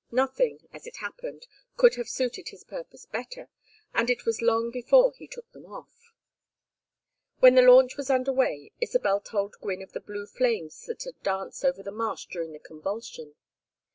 [0.09, 1.45] Nothing, as it happened,
[1.77, 3.51] could have suited his purpose better,
[3.93, 6.11] and it was long before he took them off.
[7.37, 11.21] When the launch was under way Isabel told Gwynne of the blue flames that had
[11.21, 13.35] danced over the marsh during the convulsion.